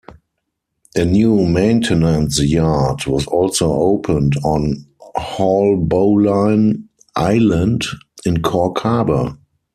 A 0.95 1.05
new 1.05 1.45
maintenance 1.45 2.41
yard 2.41 3.05
was 3.05 3.27
also 3.27 3.71
opened 3.71 4.33
on 4.43 4.87
Haulbowline 5.15 6.85
Island 7.15 7.85
in 8.25 8.41
Cork 8.41 8.79
Harbour. 8.79 9.37